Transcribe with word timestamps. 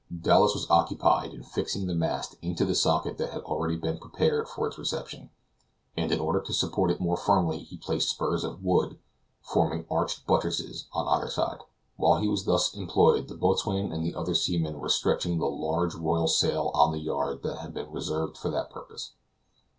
Dowlas 0.11 0.55
was 0.55 0.67
occupied 0.67 1.31
in 1.31 1.43
fixing 1.43 1.85
the 1.85 1.93
mast 1.93 2.35
into 2.41 2.65
the 2.65 2.73
socket 2.73 3.19
that 3.19 3.29
had 3.29 3.43
already 3.43 3.75
been 3.75 3.99
prepared 3.99 4.49
for 4.49 4.65
its 4.65 4.79
reception, 4.79 5.29
and 5.95 6.11
in 6.11 6.19
order 6.19 6.41
to 6.41 6.53
support 6.55 6.89
it 6.89 6.99
more 6.99 7.15
firmly 7.17 7.59
he 7.59 7.77
placed 7.77 8.09
spurs 8.09 8.43
of 8.43 8.63
wood, 8.63 8.97
forming 9.43 9.85
arched 9.91 10.25
buttresses, 10.25 10.87
on 10.91 11.07
either 11.07 11.29
side. 11.29 11.59
While 11.97 12.19
he 12.19 12.27
was 12.27 12.45
thus 12.45 12.73
employed 12.73 13.27
the 13.27 13.37
boatswain 13.37 13.91
and 13.91 14.03
the 14.03 14.15
other 14.15 14.33
seamen 14.33 14.79
were 14.79 14.89
stretching 14.89 15.37
the 15.37 15.45
large 15.45 15.93
royal 15.93 16.27
sail 16.27 16.71
on 16.73 16.91
the 16.91 16.99
yard 16.99 17.43
that 17.43 17.57
had 17.59 17.75
been 17.75 17.91
reserved 17.91 18.39
for 18.39 18.49
that 18.49 18.71
purpose. 18.71 19.11